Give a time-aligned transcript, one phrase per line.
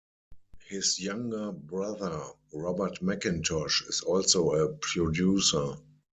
[0.67, 2.19] His younger brother,
[2.53, 5.75] Robert Mackintosh, is also a producer.